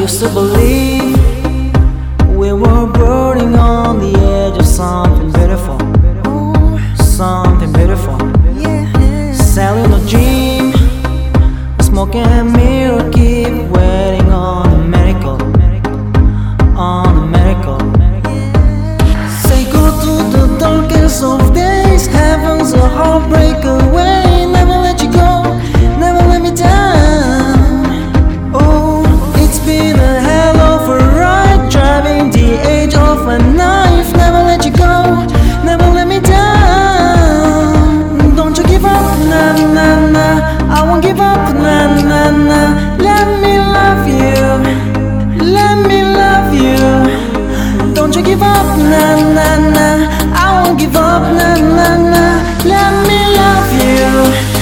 [0.00, 1.14] used to believe
[2.34, 5.78] we were burning on the edge of something beautiful,
[6.96, 8.18] something beautiful.
[9.34, 10.72] Selling a dream,
[11.82, 15.38] smoking a mirror, keep waiting on a miracle,
[16.78, 17.80] on a miracle.
[19.44, 23.49] Say go to the darkest of days, heaven's a heartbreak
[49.34, 49.86] na na.
[50.34, 52.24] I won't give up, na na na.
[52.72, 54.59] Let me love you,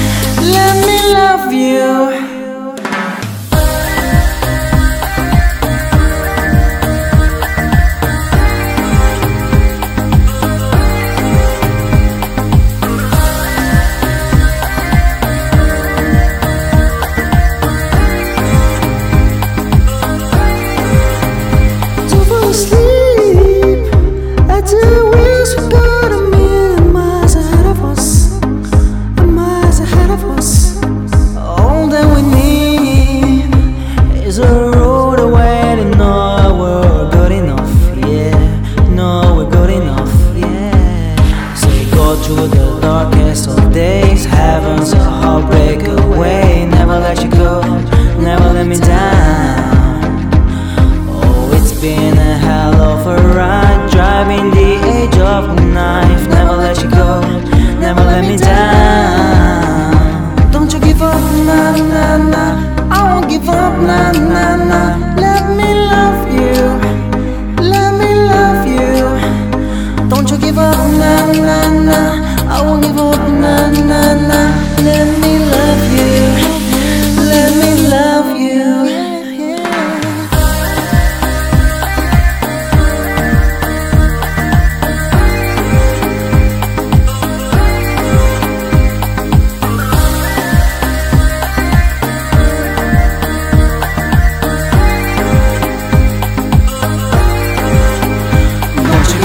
[42.28, 42.57] we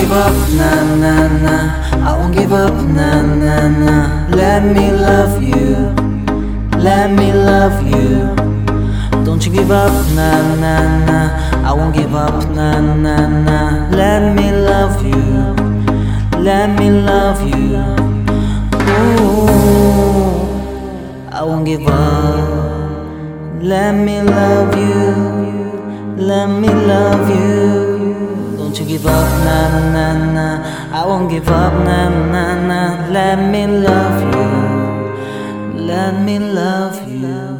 [0.03, 0.69] give up, na
[1.03, 1.14] na
[1.46, 1.56] na.
[2.09, 3.96] I won't give up, na na na.
[4.36, 5.96] Let me love you,
[6.88, 8.36] let me love you.
[9.24, 10.30] Don't you give up, na
[10.64, 10.75] na
[11.08, 11.19] na.
[11.69, 13.16] I won't give up, na na
[13.47, 13.59] na.
[13.91, 15.56] Let me love you,
[16.50, 17.80] let me love you.
[18.96, 19.40] Ooh,
[21.31, 23.64] I won't give up.
[23.72, 25.06] Let me love you,
[26.18, 27.83] let me love you.
[28.73, 30.47] Don't you give up, na na na.
[31.00, 33.07] I won't give up, na na na.
[33.11, 37.53] Let me love you, let me love you.